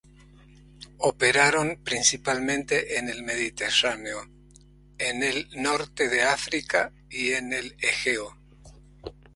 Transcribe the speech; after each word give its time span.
Operaron 0.97 1.77
principalmente 1.83 2.97
en 2.97 3.07
el 3.07 3.21
Mediterráneo, 3.21 4.23
en 4.97 5.21
el 5.21 5.47
Norte 5.57 6.09
de 6.09 6.23
África 6.23 6.91
y 7.07 7.33
en 7.33 7.53
el 7.53 7.75
Egeo. 7.79 8.35